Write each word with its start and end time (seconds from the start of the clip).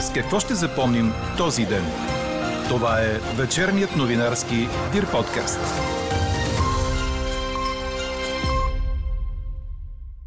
С 0.00 0.12
какво 0.12 0.40
ще 0.40 0.54
запомним 0.54 1.12
този 1.36 1.66
ден? 1.66 1.84
Това 2.68 3.00
е 3.00 3.18
вечерният 3.42 3.96
новинарски 3.96 4.54
Дир 4.92 5.10
подкаст. 5.10 5.60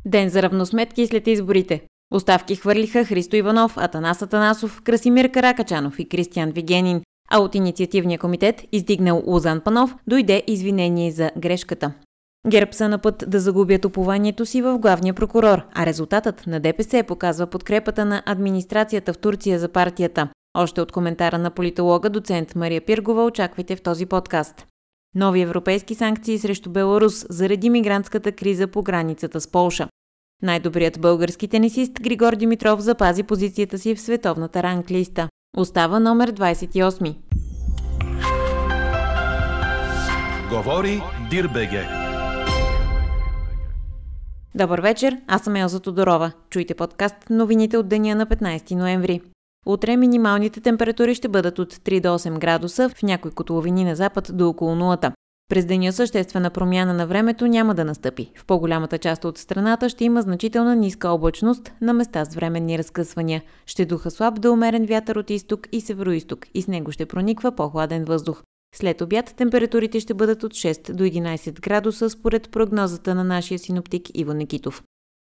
Ден 0.06 0.30
за 0.30 0.42
равносметки 0.44 1.08
след 1.08 1.28
изборите. 1.28 1.82
Оставки 2.12 2.56
хвърлиха 2.56 3.06
Христо 3.06 3.36
Иванов, 3.36 3.78
Атанас 3.78 4.22
Атанасов, 4.22 4.82
Красимир 4.84 5.32
Каракачанов 5.32 6.00
и 6.00 6.10
Кристиан 6.10 6.52
Вигенин, 6.52 7.02
а 7.32 7.40
от 7.40 7.56
инициативния 7.56 8.20
комитет, 8.20 8.64
издигнал 8.72 9.24
Лозан 9.26 9.62
Панов, 9.62 9.96
дойде 10.08 10.44
извинение 10.48 11.12
за 11.12 11.32
грешката. 11.38 11.94
ГЕРБ 12.50 12.74
са 12.74 12.90
на 12.90 12.98
път 12.98 13.24
да 13.28 13.40
загубят 13.40 13.86
упованието 13.86 14.46
си 14.46 14.62
в 14.62 14.78
главния 14.78 15.14
прокурор, 15.14 15.62
а 15.74 15.86
резултатът 15.86 16.48
на 16.48 16.60
ДПС 16.60 17.04
показва 17.08 17.48
подкрепата 17.48 18.06
на 18.06 18.24
администрацията 18.26 19.14
в 19.14 19.18
Турция 19.18 19.60
за 19.60 19.70
партията. 19.70 20.28
Още 20.58 20.82
от 20.82 20.92
коментара 20.92 21.38
на 21.38 21.52
политолога 21.52 22.10
доцент 22.10 22.56
Мария 22.56 22.82
Пиргова 22.82 23.26
очаквайте 23.26 23.76
в 23.76 23.82
този 23.82 24.06
подкаст. 24.06 24.68
Нови 25.16 25.42
европейски 25.42 25.96
санкции 25.96 26.40
срещу 26.40 26.70
Беларус 26.70 27.26
заради 27.30 27.70
мигрантската 27.70 28.32
криза 28.32 28.68
по 28.68 28.84
границата 28.84 29.42
с 29.42 29.52
Полша. 29.52 29.88
Най-добрият 30.42 31.02
български 31.02 31.48
тенисист 31.48 31.92
Григор 32.02 32.36
Димитров 32.36 32.80
запази 32.80 33.24
позицията 33.24 33.80
си 33.80 33.96
в 33.96 34.02
световната 34.02 34.64
ранглиста. 34.64 35.30
Остава 35.58 36.00
номер 36.00 36.32
28. 36.32 37.16
Говори 40.50 41.02
Дирбеге. 41.30 42.03
Добър 44.56 44.82
вечер, 44.82 45.18
аз 45.28 45.42
съм 45.42 45.56
Елза 45.56 45.80
Тодорова. 45.80 46.32
Чуйте 46.50 46.74
подкаст 46.74 47.16
новините 47.30 47.78
от 47.78 47.88
деня 47.88 48.16
на 48.16 48.26
15 48.28 48.76
ноември. 48.76 49.22
Утре 49.66 49.98
минималните 49.98 50.62
температури 50.62 51.16
ще 51.16 51.28
бъдат 51.28 51.60
от 51.60 51.74
3 51.74 52.02
до 52.02 52.08
8 52.08 52.40
градуса, 52.40 52.90
в 52.90 53.04
някои 53.04 53.32
котловини 53.32 53.84
на 53.84 53.96
запад 53.96 54.32
до 54.34 54.50
около 54.50 54.76
нулата. 54.76 55.12
През 55.50 55.66
деня 55.66 55.94
съществена 55.94 56.50
промяна 56.50 56.94
на 56.94 57.08
времето 57.08 57.48
няма 57.48 57.76
да 57.76 57.86
настъпи. 57.86 58.32
В 58.36 58.46
по-голямата 58.46 58.98
част 58.98 59.26
от 59.26 59.38
страната 59.38 59.90
ще 59.90 60.04
има 60.04 60.22
значителна 60.22 60.76
ниска 60.76 61.10
облачност 61.10 61.72
на 61.82 61.94
места 61.94 62.26
с 62.26 62.36
временни 62.36 62.78
разкъсвания. 62.78 63.42
Ще 63.66 63.86
духа 63.86 64.12
слаб 64.12 64.42
да 64.42 64.52
умерен 64.52 64.86
вятър 64.86 65.16
от 65.16 65.30
изток 65.30 65.68
и 65.72 65.82
североизток 65.82 66.48
и 66.54 66.62
с 66.62 66.68
него 66.68 66.92
ще 66.92 67.06
прониква 67.06 67.52
по-хладен 67.52 68.06
въздух. 68.06 68.44
След 68.76 69.02
обяд 69.02 69.34
температурите 69.38 70.00
ще 70.00 70.14
бъдат 70.14 70.44
от 70.44 70.52
6 70.52 70.94
до 70.94 71.04
11 71.04 71.62
градуса 71.62 72.10
според 72.10 72.52
прогнозата 72.52 73.16
на 73.16 73.24
нашия 73.24 73.60
синоптик 73.60 74.08
Иво 74.14 74.34
Никитов. 74.34 74.84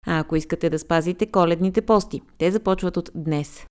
А 0.08 0.20
ако 0.20 0.36
искате 0.36 0.70
да 0.70 0.80
спазите 0.80 1.26
коледните 1.26 1.82
пости, 1.82 2.22
те 2.38 2.52
започват 2.52 2.98
от 2.98 3.10
днес. 3.16 3.66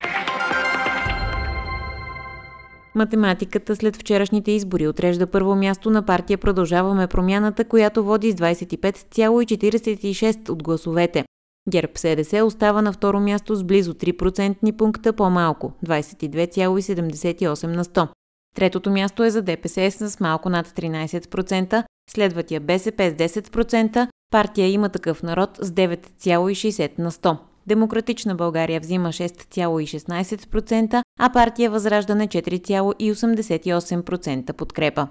Математиката 2.94 3.76
след 3.76 3.96
вчерашните 3.96 4.50
избори 4.50 4.88
отрежда 4.88 5.26
първо 5.26 5.54
място 5.54 5.90
на 5.90 6.06
партия 6.06 6.38
Продължаваме 6.38 7.06
промяната, 7.06 7.64
която 7.64 8.04
води 8.04 8.32
с 8.32 8.34
25,46 8.34 10.48
от 10.48 10.62
гласовете. 10.62 11.24
ГЕРБ 11.70 11.92
СДС 11.96 12.44
остава 12.44 12.82
на 12.82 12.92
второ 12.92 13.20
място 13.20 13.54
с 13.54 13.64
близо 13.64 13.94
3% 13.94 14.76
пункта 14.76 15.12
по-малко– 15.12 15.72
22,78 15.86 17.66
на 17.66 17.84
100. 17.84 18.08
Третото 18.56 18.90
място 18.90 19.24
е 19.24 19.30
за 19.30 19.42
ДПС 19.42 19.90
с 19.90 20.20
малко 20.20 20.48
над 20.48 20.68
13%, 20.68 21.84
следват 22.10 22.50
я 22.50 22.60
БСП 22.60 23.10
с 23.10 23.14
10%, 23.14 24.08
партия 24.30 24.68
има 24.68 24.88
такъв 24.88 25.22
народ 25.22 25.58
с 25.62 25.70
9,60 25.70 26.98
на 26.98 27.10
100. 27.10 27.36
Демократична 27.66 28.34
България 28.34 28.80
взима 28.80 29.08
6,16%, 29.08 31.02
а 31.20 31.32
партия 31.32 31.70
Възраждане 31.70 32.28
4,88% 32.28 34.52
подкрепа. 34.52 35.08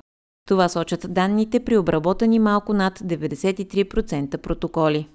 Това 0.48 0.70
сочат 0.70 1.14
данните 1.14 1.60
при 1.60 1.78
обработани 1.78 2.40
малко 2.40 2.74
над 2.74 3.00
93% 3.00 4.38
протоколи. 4.38 5.08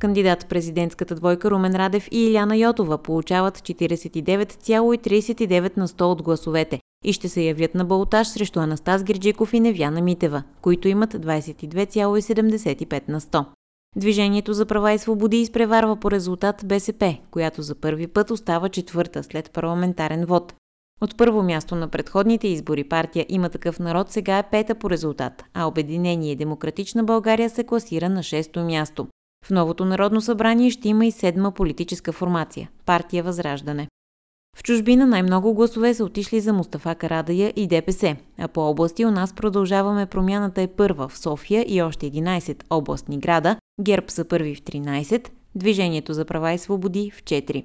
Кандидат 0.00 0.46
президентската 0.48 1.14
двойка 1.14 1.50
Румен 1.50 1.76
Радев 1.76 2.08
и 2.10 2.26
Иляна 2.26 2.56
Йотова 2.56 2.98
получават 2.98 3.58
49,39 3.58 5.76
на 5.76 5.88
100 5.88 6.02
от 6.02 6.22
гласовете 6.22 6.80
и 7.04 7.12
ще 7.12 7.28
се 7.28 7.42
явят 7.42 7.74
на 7.74 7.84
балотаж 7.84 8.28
срещу 8.28 8.60
Анастас 8.60 9.04
Герджиков 9.04 9.54
и 9.54 9.60
Невяна 9.60 10.00
Митева, 10.00 10.42
които 10.60 10.88
имат 10.88 11.14
22,75 11.14 13.08
на 13.08 13.20
100. 13.20 13.44
Движението 13.96 14.52
за 14.52 14.66
права 14.66 14.92
и 14.92 14.98
свободи 14.98 15.40
изпреварва 15.40 15.96
по 15.96 16.10
резултат 16.10 16.62
БСП, 16.64 17.16
която 17.30 17.62
за 17.62 17.74
първи 17.74 18.06
път 18.06 18.30
остава 18.30 18.68
четвърта 18.68 19.22
след 19.22 19.50
парламентарен 19.50 20.24
вод. 20.24 20.54
От 21.00 21.16
първо 21.16 21.42
място 21.42 21.74
на 21.74 21.88
предходните 21.88 22.48
избори 22.48 22.84
партия 22.84 23.26
има 23.28 23.48
такъв 23.48 23.78
народ 23.78 24.10
сега 24.10 24.38
е 24.38 24.50
пета 24.50 24.74
по 24.74 24.90
резултат, 24.90 25.44
а 25.54 25.66
Обединение 25.66 26.36
Демократична 26.36 27.04
България 27.04 27.50
се 27.50 27.64
класира 27.64 28.08
на 28.08 28.22
шесто 28.22 28.60
място. 28.60 29.06
В 29.44 29.50
новото 29.50 29.84
Народно 29.84 30.20
събрание 30.20 30.70
ще 30.70 30.88
има 30.88 31.06
и 31.06 31.10
седма 31.10 31.52
политическа 31.52 32.12
формация– 32.12 32.70
партия 32.86 33.22
Възраждане. 33.22 33.88
В 34.56 34.62
чужбина 34.62 35.06
най-много 35.06 35.54
гласове 35.54 35.94
са 35.94 36.04
отишли 36.04 36.40
за 36.40 36.52
Мустафа 36.52 36.94
Карадая 36.94 37.52
и 37.56 37.66
ДПС, 37.66 38.16
а 38.38 38.48
по 38.48 38.60
области 38.60 39.06
у 39.06 39.10
нас 39.10 39.32
продължаваме 39.32 40.06
промяната 40.06 40.62
е 40.62 40.66
първа 40.66 41.08
в 41.08 41.18
София 41.18 41.64
и 41.68 41.82
още 41.82 42.10
11 42.10 42.62
областни 42.70 43.18
града, 43.18 43.56
ГЕРБ 43.80 44.06
са 44.08 44.24
първи 44.24 44.54
в 44.54 44.62
13, 44.62 45.28
Движението 45.54 46.12
за 46.12 46.24
права 46.24 46.52
и 46.52 46.58
свободи 46.58 47.10
в 47.10 47.22
4. 47.22 47.64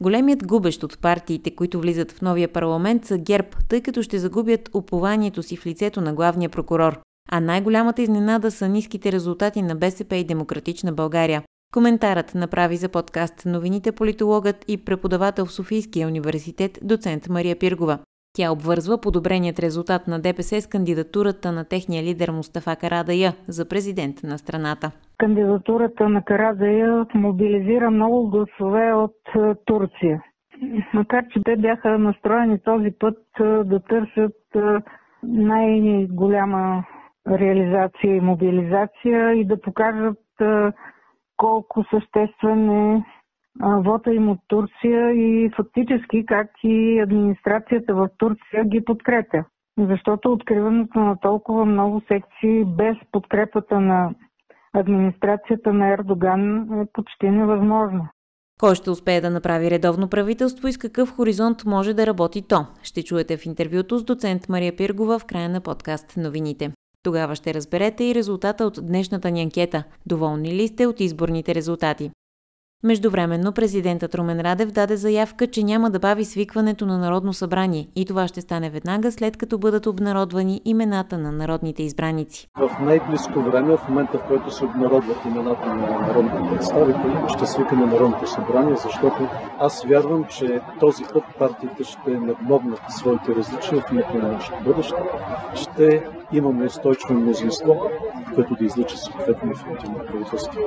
Големият 0.00 0.46
губещ 0.46 0.82
от 0.82 0.98
партиите, 0.98 1.50
които 1.50 1.80
влизат 1.80 2.12
в 2.12 2.22
новия 2.22 2.48
парламент 2.48 3.04
са 3.04 3.18
ГЕРБ, 3.18 3.48
тъй 3.68 3.80
като 3.80 4.02
ще 4.02 4.18
загубят 4.18 4.70
упованието 4.74 5.42
си 5.42 5.56
в 5.56 5.66
лицето 5.66 6.00
на 6.00 6.14
главния 6.14 6.50
прокурор. 6.50 7.00
А 7.30 7.40
най-голямата 7.40 8.02
изненада 8.02 8.50
са 8.50 8.68
ниските 8.68 9.12
резултати 9.12 9.62
на 9.62 9.74
БСП 9.74 10.16
и 10.16 10.24
Демократична 10.24 10.92
България. 10.92 11.42
Коментарът 11.74 12.34
направи 12.34 12.76
за 12.76 12.88
подкаст 12.88 13.46
новините 13.46 13.92
политологът 13.92 14.64
и 14.68 14.84
преподавател 14.84 15.44
в 15.46 15.52
Софийския 15.52 16.08
университет 16.08 16.72
доцент 16.82 17.28
Мария 17.30 17.56
Пиргова. 17.58 17.98
Тя 18.36 18.52
обвързва 18.52 19.00
подобреният 19.00 19.58
резултат 19.58 20.02
на 20.08 20.20
ДПС 20.20 20.60
с 20.60 20.66
кандидатурата 20.66 21.52
на 21.52 21.64
техния 21.64 22.02
лидер 22.02 22.30
Мустафа 22.30 22.76
Карадая 22.76 23.32
за 23.48 23.68
президент 23.68 24.16
на 24.22 24.38
страната. 24.38 24.90
Кандидатурата 25.18 26.08
на 26.08 26.24
Карадая 26.24 27.06
мобилизира 27.14 27.90
много 27.90 28.30
гласове 28.30 28.92
от 28.92 29.20
е, 29.36 29.54
Турция. 29.64 30.22
Макар, 30.94 31.24
че 31.32 31.40
те 31.44 31.56
бяха 31.56 31.98
настроени 31.98 32.58
този 32.64 32.90
път 32.98 33.18
е, 33.40 33.44
да 33.44 33.80
търсят 33.80 34.36
е, 34.54 34.60
най-голяма 35.22 36.84
реализация 37.30 38.16
и 38.16 38.20
мобилизация 38.20 39.32
и 39.32 39.44
да 39.44 39.60
покажат 39.60 40.18
колко 41.38 41.84
съществен 41.90 42.70
е 42.70 43.04
вота 43.60 44.14
им 44.14 44.28
от 44.28 44.38
Турция 44.48 45.10
и 45.10 45.50
фактически 45.56 46.26
как 46.26 46.50
и 46.64 47.00
администрацията 47.00 47.94
в 47.94 48.08
Турция 48.18 48.64
ги 48.64 48.84
подкрепя. 48.84 49.44
Защото 49.78 50.32
откриването 50.32 50.98
на 50.98 51.16
толкова 51.16 51.64
много 51.64 52.02
секции 52.08 52.64
без 52.64 52.96
подкрепата 53.12 53.80
на 53.80 54.14
администрацията 54.72 55.72
на 55.72 55.88
Ердоган 55.88 56.60
е 56.80 56.86
почти 56.92 57.30
невъзможно. 57.30 58.08
Кой 58.60 58.74
ще 58.74 58.90
успее 58.90 59.20
да 59.20 59.30
направи 59.30 59.70
редовно 59.70 60.08
правителство 60.08 60.68
и 60.68 60.72
с 60.72 60.78
какъв 60.78 61.16
хоризонт 61.16 61.64
може 61.64 61.94
да 61.94 62.06
работи 62.06 62.48
то? 62.48 62.66
Ще 62.82 63.02
чуете 63.02 63.36
в 63.36 63.46
интервюто 63.46 63.98
с 63.98 64.04
доцент 64.04 64.48
Мария 64.48 64.76
Пиргова 64.76 65.18
в 65.18 65.26
края 65.26 65.48
на 65.48 65.60
подкаст 65.60 66.16
новините. 66.16 66.72
Тогава 67.08 67.34
ще 67.34 67.54
разберете 67.54 68.04
и 68.04 68.14
резултата 68.14 68.64
от 68.64 68.78
днешната 68.82 69.30
ни 69.30 69.42
анкета. 69.42 69.84
Доволни 70.06 70.52
ли 70.52 70.68
сте 70.68 70.86
от 70.86 71.00
изборните 71.00 71.54
резултати? 71.54 72.10
Междувременно 72.82 73.52
президентът 73.52 74.14
Румен 74.14 74.40
Радев 74.40 74.70
даде 74.70 74.96
заявка, 74.96 75.46
че 75.46 75.62
няма 75.62 75.90
да 75.90 75.98
бави 75.98 76.24
свикването 76.24 76.86
на 76.86 76.98
Народно 76.98 77.32
събрание 77.32 77.88
и 77.96 78.04
това 78.04 78.28
ще 78.28 78.40
стане 78.40 78.70
веднага 78.70 79.12
след 79.12 79.36
като 79.36 79.58
бъдат 79.58 79.86
обнародвани 79.86 80.60
имената 80.64 81.18
на 81.18 81.32
народните 81.32 81.82
избраници. 81.82 82.46
В 82.58 82.70
най-близко 82.80 83.40
време, 83.40 83.76
в 83.76 83.88
момента 83.88 84.18
в 84.18 84.28
който 84.28 84.50
се 84.50 84.64
обнародват 84.64 85.24
имената 85.24 85.74
на 85.74 85.98
народните 85.98 86.56
представители, 86.56 87.16
ще 87.28 87.46
свикаме 87.46 87.86
Народното 87.86 88.26
събрание, 88.26 88.76
защото 88.76 89.28
аз 89.58 89.84
вярвам, 89.84 90.24
че 90.24 90.60
този 90.80 91.04
път 91.12 91.24
партиите 91.38 91.84
ще 91.84 92.10
надмогнат 92.10 92.80
своите 92.88 93.34
различия 93.34 93.80
в 93.80 93.92
името 93.92 94.14
на 94.14 94.32
нашето 94.32 94.64
бъдеще. 94.64 94.96
Ще 95.54 96.17
имаме 96.32 96.66
устойчиво 96.66 97.14
мнозинство, 97.14 97.80
което 98.34 98.54
да 98.54 98.64
излича 98.64 98.96
съответно 98.96 99.50
ефективно 99.50 99.98
правителство 100.06 100.60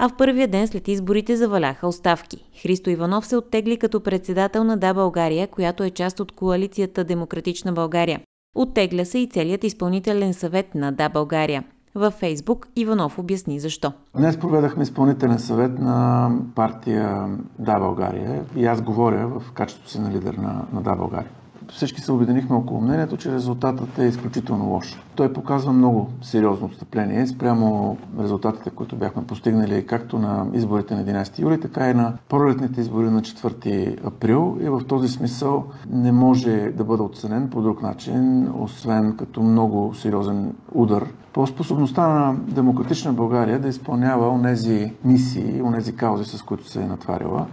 а 0.00 0.08
в 0.08 0.16
първия 0.16 0.48
ден 0.48 0.68
след 0.68 0.88
изборите 0.88 1.36
заваляха 1.36 1.88
оставки. 1.88 2.50
Христо 2.62 2.90
Иванов 2.90 3.26
се 3.26 3.36
оттегли 3.36 3.76
като 3.76 4.00
председател 4.00 4.64
на 4.64 4.76
Да 4.76 4.94
България, 4.94 5.46
която 5.46 5.82
е 5.82 5.90
част 5.90 6.20
от 6.20 6.32
коалицията 6.32 7.04
Демократична 7.04 7.72
България. 7.72 8.20
Оттегля 8.56 9.04
се 9.04 9.18
и 9.18 9.28
целият 9.28 9.64
изпълнителен 9.64 10.34
съвет 10.34 10.74
на 10.74 10.92
Да 10.92 11.08
България. 11.08 11.64
Във 11.94 12.14
Фейсбук 12.14 12.68
Иванов 12.76 13.18
обясни 13.18 13.60
защо. 13.60 13.92
Днес 14.16 14.36
проведахме 14.36 14.82
изпълнителен 14.82 15.38
съвет 15.38 15.78
на 15.78 16.30
партия 16.54 17.28
Да 17.58 17.78
България 17.78 18.44
и 18.56 18.66
аз 18.66 18.82
говоря 18.82 19.26
в 19.26 19.52
качеството 19.52 19.90
си 19.90 20.00
на 20.00 20.10
лидер 20.10 20.34
на, 20.34 20.64
на 20.72 20.82
Да 20.82 20.94
България 20.94 21.30
всички 21.72 22.00
се 22.00 22.12
обединихме 22.12 22.56
около 22.56 22.80
мнението, 22.80 23.16
че 23.16 23.32
резултатът 23.32 23.98
е 23.98 24.04
изключително 24.04 24.68
лош. 24.68 25.02
Той 25.14 25.32
показва 25.32 25.72
много 25.72 26.10
сериозно 26.22 26.66
отстъпление 26.66 27.26
спрямо 27.26 27.96
резултатите, 28.20 28.70
които 28.70 28.96
бяхме 28.96 29.26
постигнали 29.26 29.86
както 29.86 30.18
на 30.18 30.46
изборите 30.52 30.94
на 30.94 31.04
11 31.04 31.38
юли, 31.38 31.60
така 31.60 31.90
и 31.90 31.94
на 31.94 32.12
пролетните 32.28 32.80
избори 32.80 33.10
на 33.10 33.22
4 33.22 34.06
април. 34.06 34.58
И 34.60 34.68
в 34.68 34.82
този 34.88 35.08
смисъл 35.08 35.64
не 35.90 36.12
може 36.12 36.72
да 36.76 36.84
бъде 36.84 37.02
оценен 37.02 37.48
по 37.50 37.62
друг 37.62 37.82
начин, 37.82 38.48
освен 38.58 39.16
като 39.16 39.42
много 39.42 39.94
сериозен 39.94 40.52
удар 40.72 41.06
по 41.32 41.46
способността 41.46 42.08
на 42.08 42.34
демократична 42.34 43.12
България 43.12 43.58
да 43.58 43.68
изпълнява 43.68 44.28
онези 44.28 44.92
мисии, 45.04 45.62
онези 45.62 45.96
каузи, 45.96 46.24
с 46.24 46.42
които 46.42 46.68
се 46.68 46.82
е 46.82 46.86
натваряла. 46.86 47.46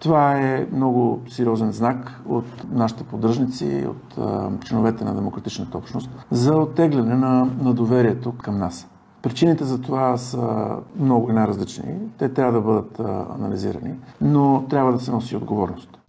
Това 0.00 0.40
е 0.40 0.66
много 0.72 1.20
сериозен 1.28 1.72
знак 1.72 2.20
от 2.28 2.44
нашите 2.72 3.04
поддръжници, 3.04 3.86
от 3.88 4.18
а, 4.18 4.50
членовете 4.64 5.04
на 5.04 5.14
демократичната 5.14 5.78
общност 5.78 6.10
за 6.30 6.54
оттегляне 6.54 7.14
на, 7.14 7.48
на 7.62 7.74
доверието 7.74 8.32
към 8.32 8.58
нас. 8.58 8.88
Причините 9.22 9.64
за 9.64 9.80
това 9.80 10.16
са 10.16 10.68
много 10.96 11.32
най-различни. 11.32 11.94
Те 12.18 12.28
трябва 12.28 12.52
да 12.52 12.60
бъдат 12.60 13.00
а, 13.00 13.26
анализирани, 13.34 13.94
но 14.20 14.64
трябва 14.70 14.92
да 14.92 15.00
се 15.00 15.10
носи 15.10 15.36
отговорност. 15.36 16.00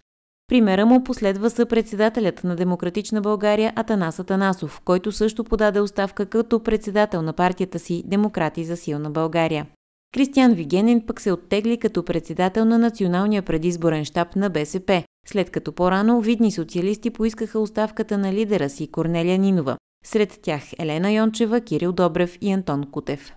Примера 0.48 0.86
му 0.86 1.04
последва 1.04 1.50
съпредседателят 1.50 2.44
на 2.44 2.56
Демократична 2.56 3.20
България 3.20 3.72
Атанас 3.76 4.18
Атанасов, 4.18 4.80
който 4.84 5.12
също 5.12 5.44
подаде 5.44 5.80
оставка 5.80 6.26
като 6.26 6.62
председател 6.62 7.22
на 7.22 7.32
партията 7.32 7.78
си 7.78 8.02
Демократи 8.06 8.64
за 8.64 8.76
силна 8.76 9.10
България. 9.10 9.66
Кристиан 10.14 10.54
Вигенин 10.54 11.06
пък 11.06 11.20
се 11.20 11.32
оттегли 11.32 11.78
като 11.78 12.04
председател 12.04 12.64
на 12.64 12.78
Националния 12.78 13.42
предизборен 13.42 14.04
щаб 14.04 14.36
на 14.36 14.50
БСП, 14.50 15.02
след 15.26 15.50
като 15.50 15.72
по-рано 15.72 16.20
видни 16.20 16.52
социалисти 16.52 17.10
поискаха 17.10 17.58
оставката 17.58 18.18
на 18.18 18.32
лидера 18.32 18.70
си 18.70 18.90
Корнелия 18.90 19.38
Нинова. 19.38 19.76
Сред 20.04 20.38
тях 20.42 20.62
Елена 20.78 21.12
Йончева, 21.12 21.60
Кирил 21.60 21.92
Добрев 21.92 22.38
и 22.40 22.52
Антон 22.52 22.90
Кутев. 22.90 23.32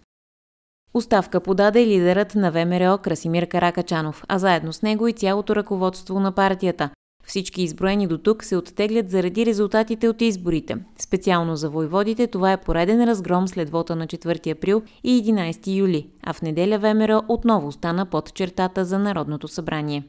Оставка 0.94 1.42
подаде 1.42 1.88
лидерът 1.88 2.36
на 2.36 2.52
ВМРО 2.52 2.98
Красимир 2.98 3.48
Каракачанов, 3.48 4.24
а 4.28 4.40
заедно 4.40 4.74
с 4.74 4.82
него 4.82 5.08
и 5.08 5.14
цялото 5.14 5.56
ръководство 5.56 6.20
на 6.20 6.32
партията, 6.32 6.90
всички 7.26 7.62
изброени 7.62 8.08
до 8.08 8.18
тук 8.18 8.44
се 8.44 8.58
оттеглят 8.58 9.10
заради 9.10 9.46
резултатите 9.46 10.10
от 10.10 10.22
изборите. 10.22 10.78
Специално 11.00 11.56
за 11.56 11.70
войводите 11.70 12.28
това 12.28 12.52
е 12.52 12.62
пореден 12.62 13.04
разгром 13.04 13.48
след 13.48 13.70
вота 13.70 13.96
на 13.96 14.08
4 14.08 14.52
април 14.52 14.82
и 15.04 15.24
11 15.24 15.78
юли, 15.78 16.08
а 16.24 16.34
в 16.34 16.42
неделя 16.42 16.78
ВМРО 16.78 17.22
отново 17.28 17.72
стана 17.72 18.06
под 18.06 18.34
чертата 18.34 18.86
за 18.86 19.00
Народното 19.00 19.48
събрание. 19.48 20.04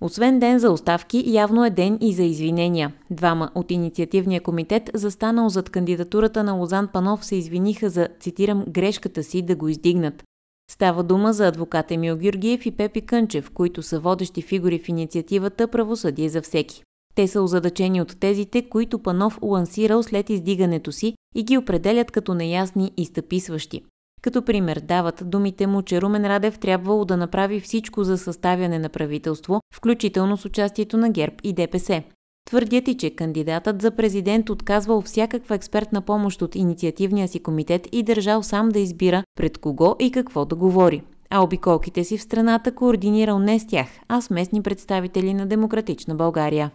Освен 0.00 0.38
ден 0.38 0.58
за 0.58 0.70
оставки, 0.70 1.24
явно 1.26 1.64
е 1.64 1.70
ден 1.70 1.98
и 2.00 2.12
за 2.12 2.22
извинения. 2.22 2.92
Двама 3.10 3.50
от 3.54 3.70
инициативния 3.70 4.40
комитет, 4.40 4.90
застанал 4.94 5.48
зад 5.48 5.70
кандидатурата 5.70 6.44
на 6.44 6.52
Лозан 6.52 6.88
Панов, 6.88 7.24
се 7.24 7.36
извиниха 7.36 7.90
за, 7.90 8.08
цитирам, 8.20 8.64
грешката 8.68 9.22
си 9.22 9.42
да 9.42 9.56
го 9.56 9.68
издигнат. 9.68 10.24
Става 10.70 11.02
дума 11.02 11.32
за 11.32 11.48
адвокат 11.48 11.90
Емил 11.90 12.16
Георгиев 12.16 12.66
и 12.66 12.70
Пепи 12.70 13.00
Кънчев, 13.00 13.50
които 13.50 13.82
са 13.82 14.00
водещи 14.00 14.42
фигури 14.42 14.78
в 14.78 14.88
инициативата 14.88 15.68
Правосъдие 15.68 16.28
за 16.28 16.42
всеки. 16.42 16.82
Те 17.14 17.28
са 17.28 17.42
озадачени 17.42 18.02
от 18.02 18.20
тезите, 18.20 18.68
които 18.68 18.98
Панов 18.98 19.38
лансирал 19.42 20.02
след 20.02 20.30
издигането 20.30 20.92
си 20.92 21.14
и 21.34 21.42
ги 21.42 21.58
определят 21.58 22.10
като 22.10 22.34
неясни 22.34 22.92
и 22.96 23.04
стъписващи. 23.04 23.82
Като 24.22 24.42
пример 24.42 24.80
дават 24.80 25.22
думите 25.24 25.66
му, 25.66 25.82
че 25.82 26.02
Румен 26.02 26.26
Радев 26.26 26.58
трябвало 26.58 27.04
да 27.04 27.16
направи 27.16 27.60
всичко 27.60 28.04
за 28.04 28.18
съставяне 28.18 28.78
на 28.78 28.88
правителство, 28.88 29.60
включително 29.74 30.36
с 30.36 30.44
участието 30.44 30.96
на 30.96 31.10
ГЕРБ 31.10 31.34
и 31.44 31.52
ДПС. 31.52 32.02
Твърдят 32.46 32.88
и, 32.88 32.96
че 32.96 33.10
кандидатът 33.10 33.82
за 33.82 33.90
президент 33.90 34.50
отказвал 34.50 35.02
всякаква 35.02 35.54
експертна 35.54 36.02
помощ 36.02 36.42
от 36.42 36.54
инициативния 36.54 37.28
си 37.28 37.42
комитет 37.42 37.88
и 37.92 38.02
държал 38.02 38.42
сам 38.42 38.68
да 38.68 38.78
избира 38.78 39.22
пред 39.34 39.58
кого 39.58 39.96
и 39.98 40.10
какво 40.10 40.44
да 40.44 40.56
говори. 40.56 41.02
А 41.30 41.40
обиколките 41.40 42.04
си 42.04 42.18
в 42.18 42.22
страната 42.22 42.74
координирал 42.74 43.38
не 43.38 43.58
с 43.58 43.66
тях, 43.66 43.86
а 44.08 44.20
с 44.20 44.30
местни 44.30 44.62
представители 44.62 45.34
на 45.34 45.46
Демократична 45.46 46.14
България. 46.14 46.70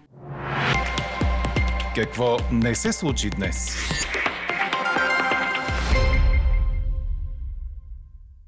Какво 1.95 2.37
не 2.51 2.75
се 2.75 2.91
случи 2.91 3.29
днес? 3.29 3.75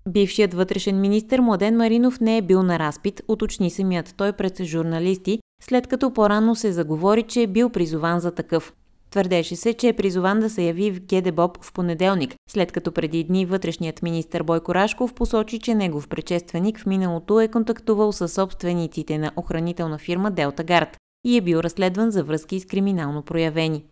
Бившият 0.10 0.54
вътрешен 0.54 1.02
министр 1.02 1.42
Младен 1.42 1.78
Маринов 1.78 2.20
не 2.20 2.38
е 2.38 2.42
бил 2.42 2.64
на 2.64 2.80
разпит, 2.80 3.22
уточни 3.28 3.70
самият 3.70 4.14
той 4.18 4.34
пред 4.34 4.64
журналисти, 4.64 5.40
след 5.66 5.88
като 5.88 6.14
по-рано 6.14 6.56
се 6.56 6.72
заговори, 6.72 7.24
че 7.24 7.42
е 7.42 7.48
бил 7.48 7.70
призован 7.70 8.20
за 8.20 8.32
такъв. 8.32 8.74
Твърдеше 9.12 9.56
се, 9.56 9.74
че 9.74 9.88
е 9.88 9.94
призован 9.94 10.40
да 10.40 10.50
се 10.50 10.64
яви 10.64 10.92
в 10.92 11.00
ГДБОП 11.00 11.64
в 11.64 11.74
понеделник, 11.74 12.36
след 12.50 12.72
като 12.72 12.92
преди 12.92 13.24
дни 13.24 13.46
вътрешният 13.46 14.02
министр 14.02 14.44
Бойко 14.44 14.76
Рашков 14.76 15.14
посочи, 15.14 15.60
че 15.60 15.76
негов 15.76 16.08
предшественик 16.08 16.80
в 16.80 16.86
миналото 16.86 17.40
е 17.40 17.48
контактувал 17.48 18.12
с 18.12 18.28
собствениците 18.28 19.18
на 19.18 19.32
охранителна 19.36 19.98
фирма 19.98 20.32
Делта 20.32 20.64
Гард 20.64 20.98
и 21.26 21.38
е 21.38 21.42
бил 21.42 21.58
разследван 21.58 22.12
за 22.12 22.24
връзки 22.24 22.60
с 22.60 22.66
криминално 22.66 23.22
проявени. 23.22 23.86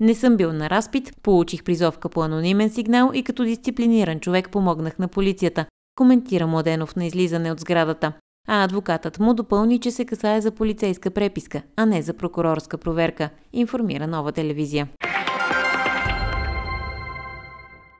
Не 0.00 0.14
съм 0.14 0.36
бил 0.36 0.52
на 0.52 0.70
разпит, 0.70 1.12
получих 1.22 1.64
призовка 1.64 2.08
по 2.08 2.22
анонимен 2.22 2.70
сигнал 2.70 3.10
и 3.14 3.22
като 3.22 3.44
дисциплиниран 3.44 4.20
човек 4.20 4.50
помогнах 4.50 4.98
на 4.98 5.08
полицията, 5.08 5.66
коментира 5.94 6.46
Младенов 6.46 6.96
на 6.96 7.06
излизане 7.06 7.52
от 7.52 7.60
сградата 7.60 8.12
а 8.48 8.64
адвокатът 8.64 9.18
му 9.18 9.34
допълни, 9.34 9.78
че 9.78 9.90
се 9.90 10.04
касае 10.04 10.40
за 10.40 10.50
полицейска 10.50 11.10
преписка, 11.10 11.62
а 11.76 11.86
не 11.86 12.02
за 12.02 12.14
прокурорска 12.14 12.78
проверка, 12.78 13.30
информира 13.52 14.06
нова 14.06 14.32
телевизия. 14.32 14.88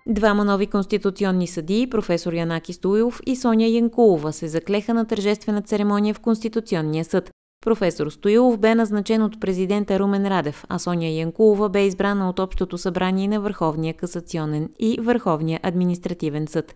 Двама 0.09 0.45
нови 0.45 0.67
конституционни 0.67 1.47
съдии, 1.47 1.91
професор 1.91 2.33
Янаки 2.33 2.73
Стоилов 2.73 3.21
и 3.27 3.37
Соня 3.37 3.67
Янкулова, 3.67 4.33
се 4.33 4.49
заклеха 4.49 4.95
на 4.95 5.05
тържествена 5.05 5.63
церемония 5.63 6.15
в 6.15 6.21
Конституционния 6.21 7.05
съд. 7.05 7.31
Професор 7.65 8.11
Стоилов 8.11 8.59
бе 8.59 8.75
назначен 8.75 9.23
от 9.23 9.41
президента 9.41 9.99
Румен 9.99 10.27
Радев, 10.27 10.65
а 10.69 10.79
Соня 10.79 11.09
Янкулова 11.09 11.69
бе 11.69 11.87
избрана 11.87 12.29
от 12.29 12.39
Общото 12.39 12.79
събрание 12.79 13.29
на 13.29 13.41
Върховния 13.41 13.95
касационен 13.95 14.69
и 14.79 14.99
Върховния 15.01 15.61
административен 15.63 16.47
съд. 16.47 16.75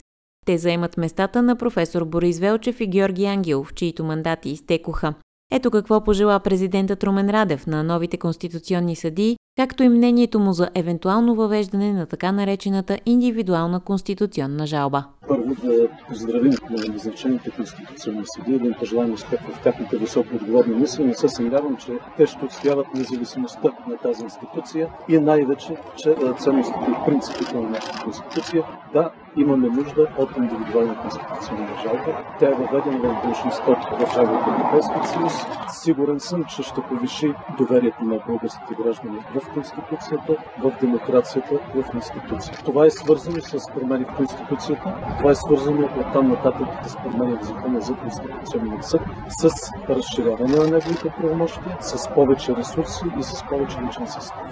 Те 0.48 0.58
заемат 0.58 0.96
местата 0.96 1.42
на 1.42 1.56
професор 1.56 2.04
Борис 2.04 2.38
Велчев 2.38 2.80
и 2.80 2.86
Георги 2.86 3.24
Ангелов, 3.24 3.74
чието 3.74 4.04
мандати 4.04 4.50
изтекоха. 4.50 5.14
Ето 5.52 5.70
какво 5.70 6.04
пожела 6.04 6.40
президентът 6.40 7.04
Румен 7.04 7.30
Радев 7.30 7.66
на 7.66 7.84
новите 7.84 8.16
конституционни 8.16 8.96
съдии, 8.96 9.36
както 9.56 9.82
и 9.82 9.88
мнението 9.88 10.40
му 10.40 10.52
за 10.52 10.70
евентуално 10.74 11.34
въвеждане 11.34 11.92
на 11.92 12.06
така 12.06 12.32
наречената 12.32 12.98
индивидуална 13.06 13.80
конституционна 13.80 14.66
жалба. 14.66 15.04
Първо 15.28 15.54
да 15.62 15.88
поздравим 16.08 16.52
на 16.70 16.92
назначените 16.92 17.50
конституционни 17.50 18.22
съдии, 18.24 18.58
да 18.58 18.66
им 18.66 18.74
пожелаем 18.78 19.12
успех 19.12 19.40
в 19.40 19.62
тяхната 19.62 19.98
високо 19.98 20.34
отговорна 20.34 20.76
мисия. 20.76 21.06
Не 21.06 21.14
се 21.14 21.28
съмнявам, 21.28 21.76
че 21.76 21.92
те 22.16 22.26
ще 22.26 22.44
отстояват 22.44 22.86
независимостта 22.94 23.68
на 23.88 23.96
тази 23.96 24.22
институция 24.22 24.88
и 25.08 25.18
най-вече, 25.18 25.76
че 25.96 26.14
ценностите 26.38 26.90
и 26.90 27.04
принципите 27.06 27.54
на 27.54 27.70
нашата 27.70 28.02
конституция. 28.04 28.64
Да, 28.92 29.10
имаме 29.36 29.68
нужда 29.68 30.08
от 30.18 30.36
индивидуална 30.36 31.00
конституционна 31.00 31.68
жалба. 31.82 32.24
Тя 32.38 32.46
е 32.46 32.50
въведена 32.50 32.98
в 32.98 33.98
държави 33.98 34.36
от 34.36 34.48
Европейския 34.48 35.04
съюз. 35.04 35.32
Сигурен 35.72 36.20
съм, 36.20 36.44
че 36.44 36.62
ще 36.62 36.80
повиши 36.80 37.34
доверието 37.58 38.04
на 38.04 38.20
българските 38.26 38.74
граждани 38.82 39.18
в 39.34 39.52
Конституцията, 39.54 40.36
в 40.62 40.72
демокрацията, 40.80 41.54
в 41.74 41.84
институцията. 41.94 42.64
Това 42.64 42.86
е 42.86 42.90
свързано 42.90 43.40
с 43.40 43.72
промени 43.74 44.04
в 44.04 44.16
Конституцията, 44.16 44.94
това 45.18 45.30
е 45.30 45.34
свързано 45.34 45.84
от 45.86 46.12
там 46.12 46.28
нататък 46.28 46.68
с 46.86 46.96
промени 46.96 47.38
в 47.38 47.44
закона 47.44 47.80
за 47.80 47.94
Конституционния 47.94 48.82
съд, 48.82 49.00
с 49.28 49.70
разширяване 49.88 50.56
на 50.56 50.64
неговите 50.64 51.12
правомощия, 51.20 51.76
с 51.80 52.14
повече 52.14 52.56
ресурси 52.56 53.04
и 53.18 53.22
с 53.22 53.44
повече 53.48 53.76
личен 53.86 54.06
състав. 54.06 54.42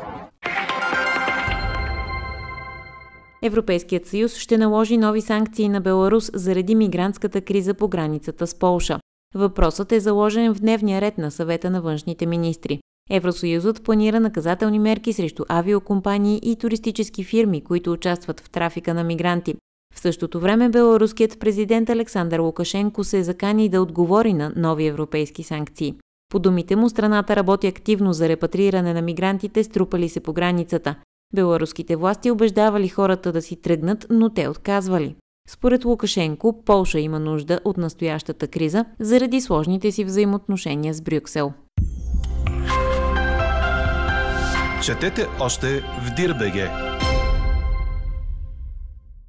Европейският 3.43 4.07
съюз 4.07 4.37
ще 4.37 4.59
наложи 4.59 4.97
нови 4.97 5.21
санкции 5.21 5.69
на 5.69 5.81
Беларус 5.81 6.31
заради 6.35 6.75
мигрантската 6.75 7.41
криза 7.41 7.75
по 7.75 7.89
границата 7.89 8.47
с 8.47 8.59
Полша. 8.59 8.99
Въпросът 9.35 9.93
е 9.93 10.01
заложен 10.01 10.55
в 10.55 10.61
дневния 10.61 11.01
ред 11.01 11.19
на 11.19 11.31
съвета 11.31 11.71
на 11.71 11.83
външните 11.83 12.27
министри. 12.27 12.81
Евросъюзът 13.11 13.85
планира 13.85 14.21
наказателни 14.21 14.79
мерки 14.79 15.13
срещу 15.13 15.45
авиокомпании 15.49 16.41
и 16.43 16.57
туристически 16.57 17.25
фирми, 17.25 17.65
които 17.65 17.93
участват 17.93 18.41
в 18.41 18.51
трафика 18.51 18.95
на 18.95 19.05
мигранти. 19.05 19.55
В 19.97 20.01
същото 20.01 20.41
време 20.41 20.69
беларуският 20.69 21.39
президент 21.41 21.91
Александър 21.91 22.39
Лукашенко 22.39 23.05
се 23.05 23.23
закани 23.23 23.69
да 23.69 23.83
отговори 23.83 24.33
на 24.33 24.53
нови 24.57 24.87
европейски 24.87 25.43
санкции. 25.43 25.95
По 26.33 26.39
думите 26.39 26.77
му, 26.77 26.89
страната 26.89 27.37
работи 27.37 27.67
активно 27.67 28.13
за 28.13 28.29
репатриране 28.29 28.95
на 28.95 29.03
мигрантите, 29.03 29.65
струпали 29.65 30.09
се 30.09 30.21
по 30.21 30.33
границата. 30.33 30.95
Беларуските 31.35 31.97
власти 31.97 32.31
убеждавали 32.31 32.89
хората 32.89 33.33
да 33.33 33.43
си 33.43 33.57
тръгнат, 33.57 34.07
но 34.11 34.31
те 34.31 34.49
отказвали. 34.49 35.17
Според 35.49 35.85
Лукашенко, 35.85 36.63
Полша 36.65 37.01
има 37.01 37.21
нужда 37.21 37.61
от 37.65 37.77
настоящата 37.77 38.49
криза 38.49 38.85
заради 39.01 39.41
сложните 39.41 39.93
си 39.93 40.05
взаимоотношения 40.05 40.95
с 40.95 41.01
Брюксел. 41.01 41.53
Четете 44.83 45.27
още 45.41 45.81
в 45.81 46.15
Дирбеге. 46.17 46.96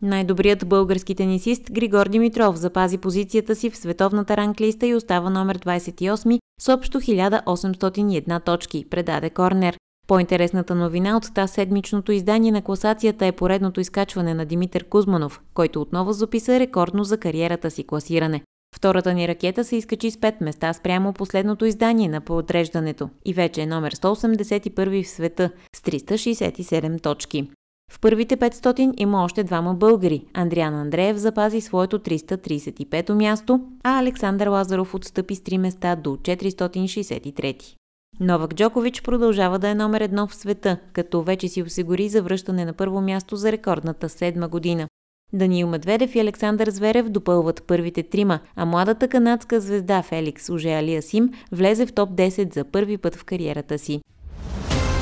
Най-добрият 0.01 0.67
български 0.67 1.15
тенисист 1.15 1.71
Григор 1.71 2.09
Димитров 2.09 2.55
запази 2.55 2.97
позицията 2.97 3.55
си 3.55 3.69
в 3.69 3.77
световната 3.77 4.37
ранглиста 4.37 4.87
и 4.87 4.95
остава 4.95 5.29
номер 5.29 5.57
28 5.59 6.39
с 6.61 6.73
общо 6.73 7.01
1801 7.01 8.45
точки, 8.45 8.85
предаде 8.89 9.29
Корнер. 9.29 9.77
По-интересната 10.07 10.75
новина 10.75 11.17
от 11.17 11.33
тази 11.33 11.53
седмичното 11.53 12.11
издание 12.11 12.51
на 12.51 12.61
класацията 12.61 13.25
е 13.25 13.31
поредното 13.31 13.79
изкачване 13.79 14.33
на 14.33 14.45
Димитър 14.45 14.83
Кузманов, 14.83 15.41
който 15.53 15.81
отново 15.81 16.13
записа 16.13 16.59
рекордно 16.59 17.03
за 17.03 17.17
кариерата 17.17 17.71
си 17.71 17.87
класиране. 17.87 18.41
Втората 18.75 19.13
ни 19.13 19.27
ракета 19.27 19.63
се 19.63 19.75
изкачи 19.75 20.11
с 20.11 20.17
5 20.17 20.43
места 20.43 20.73
спрямо 20.73 21.13
последното 21.13 21.65
издание 21.65 22.09
на 22.09 22.21
поотреждането 22.21 23.09
и 23.25 23.33
вече 23.33 23.61
е 23.61 23.65
номер 23.65 23.95
181 23.95 25.03
в 25.03 25.07
света 25.07 25.51
с 25.75 25.81
367 25.81 27.01
точки. 27.01 27.49
В 27.97 27.99
първите 27.99 28.37
500 28.37 28.93
има 28.97 29.23
още 29.23 29.43
двама 29.43 29.73
българи. 29.73 30.25
Андриан 30.33 30.75
Андреев 30.75 31.17
запази 31.17 31.61
своето 31.61 31.99
335 31.99 33.13
място, 33.13 33.59
а 33.83 33.99
Александър 33.99 34.47
Лазаров 34.47 34.95
отстъпи 34.95 35.35
с 35.35 35.39
3 35.39 35.57
места 35.57 35.95
до 35.95 36.09
463. 36.09 37.75
Новак 38.19 38.55
Джокович 38.55 39.01
продължава 39.01 39.59
да 39.59 39.69
е 39.69 39.75
номер 39.75 40.01
едно 40.01 40.27
в 40.27 40.35
света, 40.35 40.77
като 40.93 41.23
вече 41.23 41.47
си 41.47 41.63
осигури 41.63 42.09
завръщане 42.09 42.65
на 42.65 42.73
първо 42.73 43.01
място 43.01 43.35
за 43.35 43.51
рекордната 43.51 44.09
седма 44.09 44.47
година. 44.47 44.87
Даниил 45.33 45.67
Медведев 45.67 46.15
и 46.15 46.19
Александър 46.19 46.69
Зверев 46.69 47.09
допълват 47.09 47.63
първите 47.67 48.03
трима, 48.03 48.39
а 48.55 48.65
младата 48.65 49.07
канадска 49.07 49.61
звезда 49.61 50.01
Феликс 50.01 50.49
Уже 50.49 50.69
Алиасим 50.69 51.29
влезе 51.51 51.85
в 51.85 51.93
топ 51.93 52.09
10 52.09 52.53
за 52.53 52.63
първи 52.63 52.97
път 52.97 53.15
в 53.15 53.23
кариерата 53.23 53.79
си. 53.79 54.01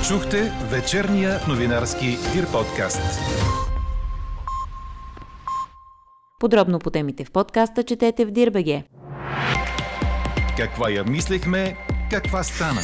Чухте 0.07 0.51
вечерния 0.71 1.39
новинарски 1.49 2.05
Дир 2.05 2.51
подкаст. 2.51 3.19
Подробно 6.39 6.79
по 6.79 6.89
темите 6.89 7.25
в 7.25 7.31
подкаста 7.31 7.83
четете 7.83 8.25
в 8.25 8.31
Дирбеге. 8.31 8.83
Каква 10.57 10.89
я 10.89 11.03
мислехме, 11.03 11.77
каква 12.11 12.43
стана? 12.43 12.81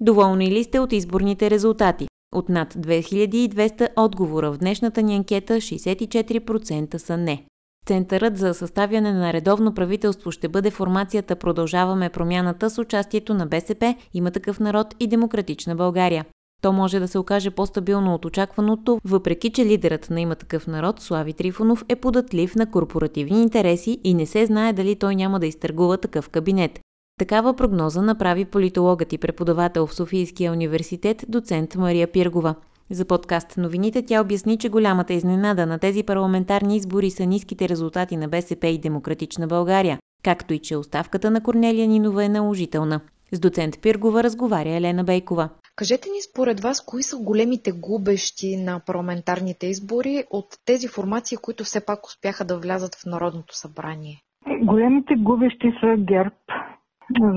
Доволни 0.00 0.50
ли 0.50 0.64
сте 0.64 0.78
от 0.78 0.92
изборните 0.92 1.50
резултати? 1.50 2.08
От 2.34 2.48
над 2.48 2.74
2200 2.74 3.88
отговора 3.96 4.52
в 4.52 4.58
днешната 4.58 5.02
ни 5.02 5.16
анкета 5.16 5.54
64% 5.54 6.96
са 6.96 7.16
не. 7.16 7.46
Центърът 7.86 8.36
за 8.36 8.54
съставяне 8.54 9.12
на 9.12 9.32
редовно 9.32 9.74
правителство 9.74 10.30
ще 10.30 10.48
бъде 10.48 10.70
формацията 10.70 11.36
Продължаваме 11.36 12.08
промяната 12.08 12.70
с 12.70 12.78
участието 12.78 13.34
на 13.34 13.46
БСП, 13.46 13.94
има 14.14 14.30
такъв 14.30 14.60
народ 14.60 14.94
и 15.00 15.06
Демократична 15.06 15.76
България. 15.76 16.24
То 16.62 16.72
може 16.72 17.00
да 17.00 17.08
се 17.08 17.18
окаже 17.18 17.50
по-стабилно 17.50 18.14
от 18.14 18.24
очакваното, 18.24 18.98
въпреки 19.04 19.50
че 19.50 19.64
лидерът 19.64 20.10
на 20.10 20.20
има 20.20 20.34
такъв 20.34 20.66
народ, 20.66 21.00
Слави 21.00 21.32
Трифонов, 21.32 21.84
е 21.88 21.96
податлив 21.96 22.54
на 22.54 22.70
корпоративни 22.70 23.42
интереси 23.42 24.00
и 24.04 24.14
не 24.14 24.26
се 24.26 24.46
знае 24.46 24.72
дали 24.72 24.96
той 24.96 25.16
няма 25.16 25.40
да 25.40 25.46
изтъргува 25.46 25.98
такъв 25.98 26.28
кабинет. 26.28 26.80
Такава 27.18 27.54
прогноза 27.54 28.02
направи 28.02 28.44
политологът 28.44 29.12
и 29.12 29.18
преподавател 29.18 29.86
в 29.86 29.94
Софийския 29.94 30.52
университет 30.52 31.24
доцент 31.28 31.74
Мария 31.74 32.12
Пиргова. 32.12 32.54
За 32.92 33.04
подкаст 33.06 33.56
новините 33.56 34.02
тя 34.06 34.20
обясни, 34.20 34.58
че 34.58 34.68
голямата 34.68 35.12
изненада 35.12 35.66
на 35.66 35.78
тези 35.78 36.02
парламентарни 36.02 36.76
избори 36.76 37.10
са 37.10 37.26
ниските 37.26 37.68
резултати 37.68 38.16
на 38.16 38.28
БСП 38.28 38.66
и 38.66 38.80
Демократична 38.80 39.46
България, 39.46 39.98
както 40.24 40.54
и 40.54 40.58
че 40.58 40.76
оставката 40.76 41.30
на 41.30 41.42
Корнелия 41.42 41.88
Нинова 41.88 42.24
е 42.24 42.28
наложителна. 42.28 43.00
С 43.32 43.40
доцент 43.40 43.82
Пиргова 43.82 44.22
разговаря 44.22 44.70
Елена 44.70 45.04
Бейкова. 45.04 45.48
Кажете 45.76 46.08
ни 46.08 46.20
според 46.30 46.60
вас, 46.60 46.84
кои 46.86 47.02
са 47.02 47.16
големите 47.16 47.72
губещи 47.72 48.56
на 48.56 48.80
парламентарните 48.86 49.66
избори 49.66 50.24
от 50.30 50.46
тези 50.66 50.88
формации, 50.88 51.38
които 51.42 51.64
все 51.64 51.86
пак 51.86 52.06
успяха 52.06 52.44
да 52.44 52.58
влязат 52.58 52.94
в 52.94 53.06
Народното 53.06 53.56
събрание? 53.56 54.16
Големите 54.62 55.14
губещи 55.18 55.72
са 55.80 55.96
ГЕРБ, 55.98 56.34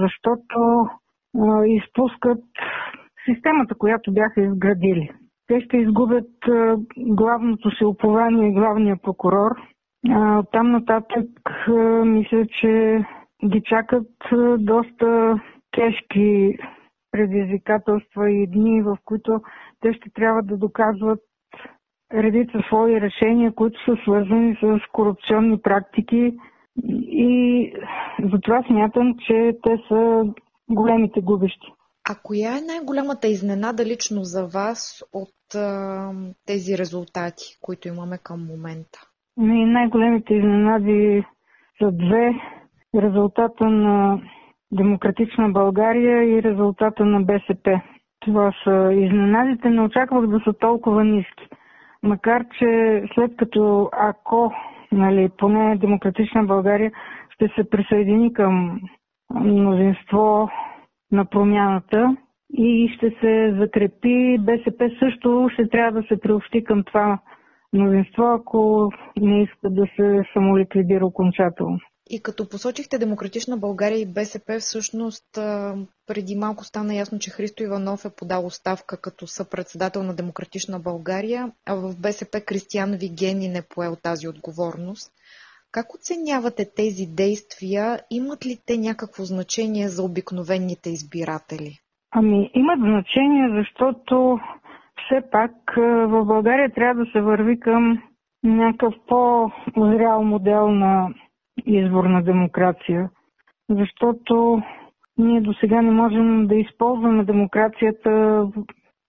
защото 0.03 0.57
а, 1.39 1.65
изпускат 1.65 2.43
системата, 3.25 3.75
която 3.75 4.13
бяха 4.13 4.41
изградили. 4.41 5.09
Те 5.47 5.61
ще 5.61 5.77
изгубят 5.77 6.31
главното 6.97 7.71
си 7.71 7.85
упование, 7.85 8.51
главния 8.51 8.97
прокурор. 9.03 9.51
Там 10.51 10.71
нататък 10.71 11.27
мисля, 12.05 12.45
че 12.61 13.03
ги 13.45 13.61
чакат 13.65 14.07
доста 14.57 15.39
тежки 15.71 16.57
предизвикателства 17.11 18.31
и 18.31 18.47
дни, 18.47 18.81
в 18.81 18.97
които 19.05 19.41
те 19.81 19.93
ще 19.93 20.09
трябва 20.09 20.43
да 20.43 20.57
доказват 20.57 21.19
редица 22.13 22.57
свои 22.67 23.01
решения, 23.01 23.55
които 23.55 23.83
са 23.85 23.95
свързани 24.03 24.57
с 24.61 24.79
корупционни 24.91 25.61
практики 25.61 26.37
и 27.01 27.73
затова 28.33 28.63
смятам, 28.67 29.13
че 29.27 29.57
те 29.63 29.77
са 29.87 30.23
големите 30.69 31.21
губещи. 31.21 31.67
А 32.09 32.15
коя 32.23 32.57
е 32.57 32.61
най-голямата 32.61 33.27
изненада 33.27 33.85
лично 33.85 34.23
за 34.23 34.47
вас 34.47 35.03
от 35.13 35.29
а, 35.55 36.11
тези 36.45 36.77
резултати, 36.77 37.43
които 37.61 37.87
имаме 37.87 38.17
към 38.23 38.45
момента? 38.45 38.99
Най-големите 39.37 40.33
изненади 40.33 41.23
са 41.81 41.91
две. 41.91 42.33
Резултата 42.95 43.65
на 43.65 44.21
Демократична 44.71 45.49
България 45.49 46.23
и 46.23 46.43
резултата 46.43 47.05
на 47.05 47.21
БСП. 47.21 47.81
Това 48.19 48.51
са 48.63 48.93
изненадите. 48.93 49.69
Не 49.69 49.81
очаквах 49.81 50.27
да 50.27 50.39
са 50.43 50.53
толкова 50.53 51.03
ниски. 51.03 51.47
Макар, 52.03 52.45
че 52.59 53.01
след 53.15 53.37
като 53.37 53.89
ако 53.93 54.53
нали, 54.91 55.29
поне 55.37 55.77
Демократична 55.77 56.43
България 56.43 56.91
ще 57.29 57.47
се 57.47 57.69
присъедини 57.69 58.33
към 58.33 58.81
мнозинство 59.35 60.49
на 61.11 61.25
промяната 61.25 62.17
и 62.53 62.89
ще 62.97 63.09
се 63.09 63.55
закрепи. 63.59 64.37
БСП 64.39 64.89
също 64.99 65.49
ще 65.53 65.69
трябва 65.69 66.01
да 66.01 66.07
се 66.07 66.19
приобщи 66.19 66.63
към 66.63 66.83
това 66.83 67.19
мнозинство, 67.73 68.23
ако 68.23 68.89
не 69.21 69.43
иска 69.43 69.69
да 69.69 69.85
се 69.95 70.23
самоликвидира 70.33 71.05
окончателно. 71.05 71.79
И 72.09 72.23
като 72.23 72.49
посочихте 72.49 72.97
Демократична 72.97 73.57
България 73.57 73.99
и 73.99 74.13
БСП, 74.13 74.59
всъщност 74.59 75.25
преди 76.07 76.35
малко 76.35 76.63
стана 76.63 76.95
ясно, 76.95 77.19
че 77.19 77.29
Христо 77.29 77.63
Иванов 77.63 78.05
е 78.05 78.15
подал 78.15 78.45
оставка 78.45 79.01
като 79.01 79.27
съпредседател 79.27 80.03
на 80.03 80.15
Демократична 80.15 80.79
България, 80.79 81.51
а 81.65 81.75
в 81.75 81.95
БСП 81.99 82.41
Кристиян 82.41 82.91
Вигени 82.91 83.47
не 83.47 83.61
поел 83.61 83.95
тази 83.95 84.27
отговорност. 84.27 85.11
Как 85.71 85.95
оценявате 85.95 86.71
тези 86.75 87.05
действия? 87.05 87.99
Имат 88.11 88.45
ли 88.45 88.57
те 88.65 88.77
някакво 88.77 89.25
значение 89.25 89.89
за 89.89 90.03
обикновените 90.03 90.89
избиратели? 90.89 91.79
Ами, 92.17 92.49
имат 92.53 92.79
значение, 92.79 93.49
защото 93.51 94.39
все 94.97 95.21
пак 95.31 95.51
в 95.77 96.25
България 96.25 96.69
трябва 96.69 97.05
да 97.05 97.11
се 97.11 97.21
върви 97.21 97.59
към 97.59 98.01
някакъв 98.43 98.93
по-зрял 99.07 100.23
модел 100.23 100.71
на 100.71 101.09
изборна 101.57 102.23
демокрация, 102.23 103.09
защото 103.69 104.61
ние 105.17 105.41
до 105.41 105.53
сега 105.53 105.81
не 105.81 105.91
можем 105.91 106.47
да 106.47 106.55
използваме 106.55 107.23
демокрацията 107.23 108.43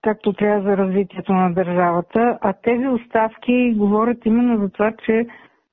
както 0.01 0.33
трябва 0.33 0.61
за 0.61 0.77
развитието 0.77 1.33
на 1.33 1.53
държавата, 1.53 2.37
а 2.41 2.53
тези 2.53 2.87
оставки 2.87 3.73
говорят 3.77 4.17
именно 4.25 4.57
за 4.57 4.69
това, 4.69 4.93
че 5.05 5.27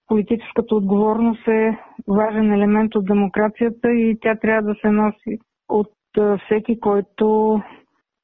политическата 0.07 0.75
отговорност 0.75 1.49
е 1.49 1.79
важен 2.09 2.53
елемент 2.53 2.95
от 2.95 3.07
демокрацията 3.07 3.91
и 3.91 4.19
тя 4.21 4.35
трябва 4.35 4.63
да 4.65 4.75
се 4.75 4.91
носи 4.91 5.39
от 5.69 5.87
всеки, 6.39 6.81
който 6.81 7.27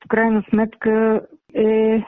в 0.04 0.08
крайна 0.08 0.42
сметка 0.50 1.20
е 1.54 2.02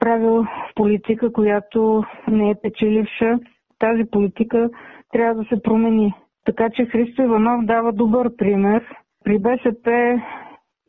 правил 0.00 0.44
политика, 0.74 1.32
която 1.32 2.04
не 2.28 2.50
е 2.50 2.54
печеливша. 2.62 3.38
Тази 3.78 4.04
политика 4.10 4.70
трябва 5.12 5.34
да 5.34 5.48
се 5.48 5.62
промени. 5.62 6.14
Така 6.44 6.70
че 6.70 6.84
Христо 6.86 7.22
Иванов 7.22 7.64
дава 7.64 7.92
добър 7.92 8.36
пример. 8.36 8.84
При 9.24 9.38
БСП 9.38 10.20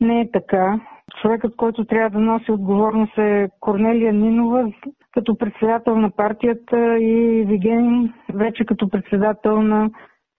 не 0.00 0.20
е 0.20 0.30
така. 0.30 0.80
Човекът, 1.22 1.56
който 1.56 1.84
трябва 1.84 2.10
да 2.10 2.24
носи 2.24 2.52
отговорност 2.52 3.18
е 3.18 3.48
Корнелия 3.60 4.12
Нинова, 4.12 4.72
като 5.12 5.38
председател 5.38 5.96
на 5.96 6.10
партията 6.10 6.98
и 6.98 7.44
Вигенин 7.46 8.12
вече 8.34 8.64
като 8.64 8.88
председател 8.88 9.62
на 9.62 9.90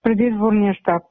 предизборния 0.04 0.74
щаб. 0.74 1.04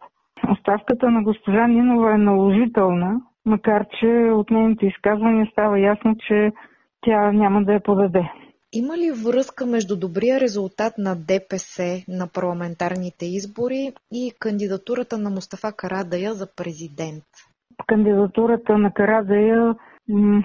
Оставката 0.53 1.11
на 1.11 1.23
госпожа 1.23 1.67
Нинова 1.67 2.15
е 2.15 2.19
наложителна, 2.19 3.21
макар 3.45 3.87
че 4.01 4.07
от 4.33 4.51
нейните 4.51 4.87
изказвания 4.87 5.49
става 5.53 5.81
ясно, 5.81 6.17
че 6.29 6.53
тя 7.01 7.33
няма 7.33 7.65
да 7.65 7.73
я 7.73 7.83
подаде. 7.83 8.31
Има 8.73 8.97
ли 8.97 9.11
връзка 9.27 9.67
между 9.67 9.99
добрия 9.99 10.41
резултат 10.41 10.93
на 10.99 11.15
ДПС 11.29 11.83
на 12.09 12.27
парламентарните 12.35 13.25
избори 13.27 13.93
и 14.13 14.33
кандидатурата 14.41 15.19
на 15.19 15.31
Мустафа 15.31 15.73
Карадая 15.77 16.33
за 16.33 16.47
президент? 16.57 17.25
Кандидатурата 17.87 18.79
на 18.79 18.93
Карадая 18.93 19.75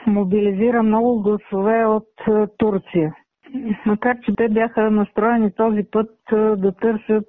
мобилизира 0.08 0.84
много 0.84 1.22
гласове 1.22 1.86
от 1.86 2.10
Турция. 2.58 3.16
Макар, 3.86 4.16
че 4.26 4.32
те 4.38 4.50
бяха 4.50 4.92
настроени 4.92 5.52
този 5.56 5.84
път 5.92 6.10
да 6.58 6.72
търсят 6.82 7.28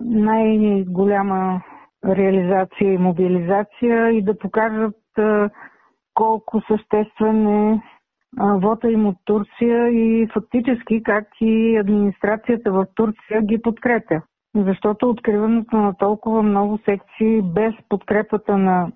най-голяма 0.00 1.62
реализация 2.06 2.92
и 2.92 2.98
мобилизация 2.98 4.10
и 4.10 4.22
да 4.22 4.38
покажат 4.38 4.94
колко 6.14 6.62
съществен 6.68 7.46
е 7.48 7.80
вота 8.38 8.90
им 8.90 9.06
от 9.06 9.16
Турция 9.24 9.88
и 9.88 10.28
фактически 10.32 11.02
как 11.02 11.24
и 11.40 11.76
администрацията 11.76 12.72
в 12.72 12.86
Турция 12.94 13.42
ги 13.42 13.62
подкрепя. 13.62 14.22
Защото 14.56 15.10
откриването 15.10 15.76
на 15.76 15.94
толкова 15.98 16.42
много 16.42 16.78
секции 16.84 17.42
без 17.42 17.74
подкрепата 17.88 18.58
на 18.58 18.92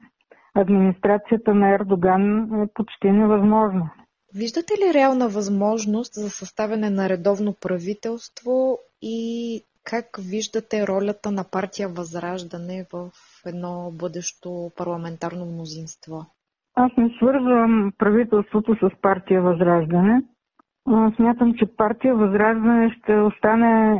администрацията 0.54 1.54
на 1.54 1.74
Ердоган 1.74 2.42
е 2.62 2.66
почти 2.74 3.10
невъзможно. 3.10 3.88
Виждате 4.34 4.72
ли 4.72 4.94
реална 4.94 5.28
възможност 5.28 6.14
за 6.14 6.30
съставяне 6.30 6.90
на 6.90 7.08
редовно 7.08 7.54
правителство 7.60 8.78
и 9.02 9.62
как 9.84 10.06
виждате 10.30 10.86
ролята 10.86 11.30
на 11.30 11.44
партия 11.52 11.88
Възраждане 11.88 12.86
в 12.92 13.10
едно 13.46 13.90
бъдещо 13.94 14.70
парламентарно 14.76 15.46
мнозинство? 15.46 16.26
Аз 16.74 16.92
не 16.96 17.10
свързвам 17.16 17.92
правителството 17.98 18.74
с 18.74 19.00
партия 19.02 19.42
Възраждане. 19.42 20.22
Смятам, 21.16 21.54
че 21.58 21.66
партия 21.76 22.14
Възраждане 22.14 22.94
ще 22.98 23.14
остане 23.14 23.92
е, 23.92 23.94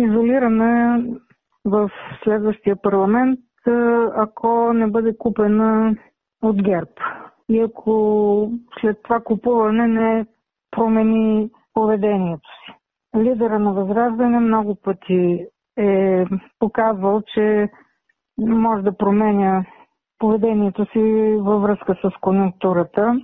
изолирана 0.00 1.04
в 1.64 1.90
следващия 2.24 2.76
парламент, 2.76 3.40
е, 3.66 3.70
ако 4.16 4.72
не 4.72 4.86
бъде 4.86 5.16
купена 5.18 5.96
от 6.42 6.62
ГЕРБ. 6.62 6.90
И 7.48 7.60
ако 7.60 8.50
след 8.80 9.02
това 9.02 9.20
купуване 9.20 9.86
не 9.86 10.26
промени 10.70 11.50
поведението 11.74 12.48
си. 12.48 12.75
Лидера 13.16 13.58
на 13.58 13.72
Възраждане 13.72 14.40
много 14.40 14.74
пъти 14.84 15.46
е 15.78 16.24
показвал, 16.58 17.22
че 17.34 17.68
може 18.38 18.82
да 18.82 18.96
променя 18.96 19.64
поведението 20.18 20.86
си 20.86 21.02
във 21.40 21.62
връзка 21.62 21.94
с 21.94 22.10
конъюнктурата. 22.20 23.20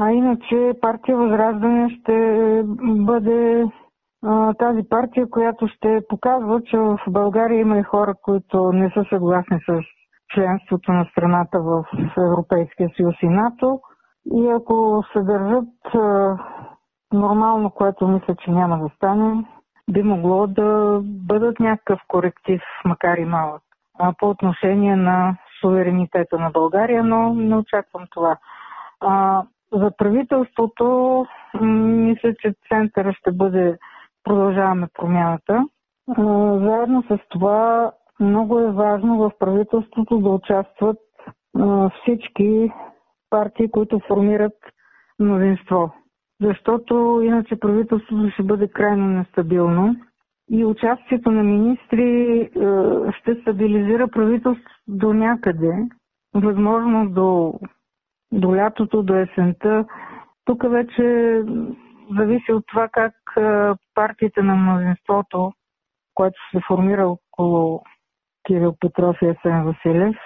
А 0.00 0.10
иначе 0.12 0.72
партия 0.80 1.16
Възраждане 1.16 1.90
ще 1.90 2.14
бъде 2.82 3.64
тази 4.58 4.88
партия, 4.88 5.30
която 5.30 5.68
ще 5.68 6.00
показва, 6.08 6.62
че 6.62 6.78
в 6.78 6.98
България 7.08 7.60
има 7.60 7.78
и 7.78 7.82
хора, 7.82 8.14
които 8.22 8.72
не 8.72 8.90
са 8.90 9.04
съгласни 9.08 9.58
с 9.68 9.80
членството 10.34 10.92
на 10.92 11.04
страната 11.10 11.60
в 11.60 11.84
Европейския 12.18 12.88
съюз 12.96 13.14
и 13.22 13.28
НАТО. 13.28 13.80
И 14.34 14.48
ако 14.48 15.02
се 15.12 15.20
държат 15.22 15.68
нормално, 17.12 17.70
което 17.70 18.08
мисля, 18.08 18.36
че 18.44 18.50
няма 18.50 18.78
да 18.78 18.88
стане, 18.96 19.44
би 19.90 20.02
могло 20.02 20.46
да 20.46 21.00
бъдат 21.04 21.60
някакъв 21.60 22.00
коректив, 22.08 22.62
макар 22.84 23.18
и 23.18 23.24
малък, 23.24 23.62
по 24.18 24.30
отношение 24.30 24.96
на 24.96 25.36
суверенитета 25.60 26.38
на 26.38 26.50
България, 26.50 27.04
но 27.04 27.34
не 27.34 27.56
очаквам 27.56 28.04
това. 28.10 28.36
А, 29.00 29.42
за 29.72 29.90
правителството, 29.98 31.26
мисля, 31.60 32.34
че 32.40 32.54
центъра 32.68 33.12
ще 33.12 33.32
бъде 33.32 33.78
продължаваме 34.24 34.86
промяната. 34.94 35.64
А, 36.18 36.22
заедно 36.58 37.02
с 37.02 37.18
това 37.28 37.92
много 38.20 38.58
е 38.58 38.72
важно 38.72 39.18
в 39.18 39.30
правителството 39.38 40.18
да 40.18 40.28
участват 40.28 40.98
а, 41.58 41.90
всички 41.90 42.72
партии, 43.30 43.70
които 43.70 44.00
формират 44.08 44.56
мнозинство. 45.18 45.92
Защото 46.40 47.20
иначе 47.24 47.60
правителството 47.60 48.30
ще 48.30 48.42
бъде 48.42 48.68
крайно 48.68 49.06
нестабилно 49.06 49.96
и 50.50 50.64
участието 50.64 51.30
на 51.30 51.42
министри 51.42 52.40
е, 52.40 52.50
ще 53.12 53.34
стабилизира 53.42 54.08
правителството 54.08 54.70
до 54.88 55.12
някъде, 55.12 55.88
възможно 56.34 57.10
до, 57.10 57.54
до 58.32 58.56
лятото, 58.56 59.02
до 59.02 59.14
есента. 59.14 59.84
Тук 60.44 60.70
вече 60.70 61.40
зависи 62.18 62.52
от 62.52 62.64
това 62.66 62.88
как 62.88 63.12
е, 63.36 63.40
партиите 63.94 64.42
на 64.42 64.54
мнозинството, 64.54 65.52
което 66.14 66.40
се 66.50 66.60
формира 66.68 67.08
около 67.08 67.82
Кирил 68.46 68.74
Петров 68.80 69.16
и 69.22 69.26
Есен 69.26 69.64
Василев, 69.64 70.16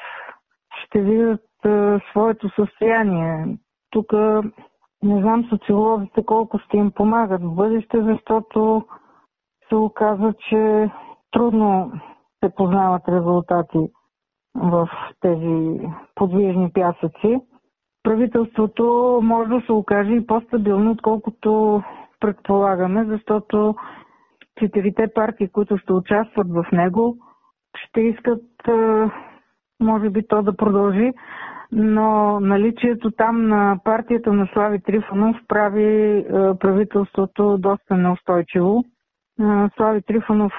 ще 0.84 1.00
видят 1.00 1.40
е, 1.66 1.98
своето 2.10 2.48
състояние. 2.48 3.58
Тук 3.90 4.12
не 5.04 5.20
знам 5.20 5.44
социолозите 5.44 6.24
колко 6.24 6.58
ще 6.58 6.76
им 6.76 6.90
помагат 6.90 7.42
в 7.42 7.54
бъдеще, 7.54 8.02
защото 8.02 8.84
се 9.68 9.74
оказа, 9.76 10.34
че 10.48 10.90
трудно 11.32 11.92
се 12.44 12.54
познават 12.54 13.02
резултати 13.08 13.78
в 14.54 14.88
тези 15.20 15.80
подвижни 16.14 16.70
пясъци. 16.72 17.40
Правителството 18.02 18.84
може 19.22 19.50
да 19.50 19.60
се 19.66 19.72
окаже 19.72 20.12
и 20.12 20.26
по-стабилно, 20.26 20.90
отколкото 20.90 21.82
предполагаме, 22.20 23.04
защото 23.04 23.74
четирите 24.58 25.12
партии, 25.14 25.48
които 25.48 25.78
ще 25.78 25.92
участват 25.92 26.46
в 26.50 26.64
него, 26.72 27.16
ще 27.76 28.00
искат, 28.00 28.42
може 29.80 30.10
би, 30.10 30.26
то 30.26 30.42
да 30.42 30.56
продължи, 30.56 31.12
но 31.76 32.40
наличието 32.40 33.10
там 33.10 33.48
на 33.48 33.78
партията 33.84 34.32
на 34.32 34.48
Слави 34.52 34.80
Трифонов 34.82 35.36
прави 35.48 36.24
правителството 36.60 37.58
доста 37.58 37.96
неустойчиво. 37.96 38.84
Слави 39.76 40.02
Трифонов 40.02 40.52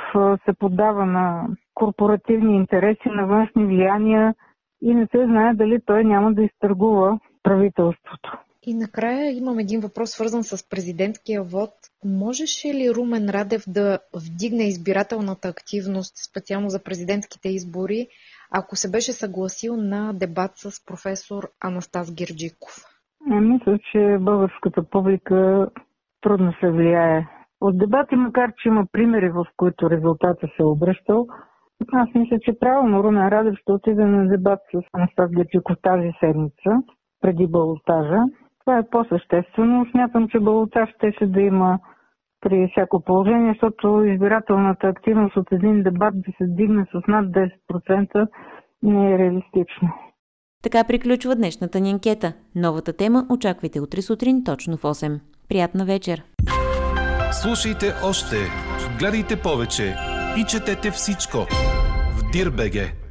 се 0.46 0.54
поддава 0.60 1.06
на 1.06 1.48
корпоративни 1.74 2.56
интереси, 2.56 3.10
на 3.10 3.28
външни 3.28 3.66
влияния 3.66 4.36
и 4.82 4.94
не 4.94 5.08
се 5.12 5.26
знае 5.26 5.54
дали 5.54 5.80
той 5.86 6.04
няма 6.04 6.34
да 6.34 6.44
изтъргува 6.44 7.20
правителството. 7.44 8.38
И 8.64 8.74
накрая 8.74 9.38
имам 9.38 9.60
един 9.60 9.80
въпрос, 9.80 10.12
свързан 10.12 10.44
с 10.44 10.70
президентския 10.70 11.44
вод. 11.44 11.72
Можеше 12.06 12.68
ли 12.68 12.94
Румен 12.96 13.30
Радев 13.30 13.64
да 13.68 14.00
вдигне 14.16 14.64
избирателната 14.64 15.48
активност 15.48 16.14
специално 16.30 16.70
за 16.70 16.84
президентските 16.84 17.50
избори, 17.50 18.08
ако 18.60 18.76
се 18.76 18.92
беше 18.92 19.12
съгласил 19.14 19.78
на 19.78 20.14
дебат 20.14 20.52
с 20.56 20.86
професор 20.86 21.44
Анастас 21.64 22.16
Герджиков? 22.16 22.74
Не, 23.28 23.42
мисля, 23.42 23.80
че 23.92 24.18
българската 24.20 24.90
публика 24.90 25.68
трудно 26.22 26.54
се 26.60 26.72
влияе 26.72 27.28
от 27.62 27.78
дебати, 27.78 28.16
макар 28.16 28.52
че 28.58 28.68
има 28.68 28.86
примери, 28.92 29.30
в 29.30 29.46
които 29.58 29.90
резултата 29.90 30.48
се 30.48 30.62
е 30.64 30.66
обръщал, 30.66 31.28
аз 31.94 32.10
мисля, 32.16 32.38
че 32.42 32.60
правилно 32.60 33.04
Румен 33.04 33.28
Радев 33.28 33.56
ще 33.62 33.72
отиде 33.72 34.06
на 34.06 34.28
дебат 34.28 34.60
с 34.74 34.82
Анастас 34.94 35.32
Гечиков 35.32 35.78
тази 35.82 36.12
седмица, 36.20 36.72
преди 37.22 37.48
балотажа. 37.48 38.20
Това 38.60 38.78
е 38.78 38.90
по-съществено. 38.92 39.86
Смятам, 39.92 40.28
че 40.28 40.40
балотаж 40.40 40.90
ще 40.90 41.26
да 41.26 41.42
има 41.42 41.80
при 42.46 42.70
всяко 42.72 43.04
положение, 43.04 43.54
защото 43.54 44.04
избирателната 44.06 44.88
активност 44.88 45.38
от 45.38 45.48
един 45.52 45.84
дебат 45.84 46.14
да 46.16 46.32
се 46.38 46.46
дигне 46.48 46.86
с 46.92 47.08
над 47.08 47.26
10% 47.26 48.28
не 48.84 49.14
е 49.14 49.18
реалистично. 49.18 49.90
Така 50.64 50.84
приключва 50.88 51.36
днешната 51.36 51.80
ни 51.80 51.92
анкета. 51.92 52.34
Новата 52.56 52.94
тема 52.94 53.26
очаквайте 53.30 53.82
утре 53.82 54.02
сутрин 54.02 54.44
точно 54.44 54.78
в 54.78 54.82
8. 54.82 55.20
Приятна 55.50 55.86
вечер! 55.86 56.24
Слушайте 57.32 57.86
още, 58.10 58.36
гледайте 59.00 59.36
повече 59.44 59.96
и 60.38 60.44
четете 60.44 60.92
всичко 60.92 61.38
в 62.18 62.32
Дирбеге. 62.34 63.05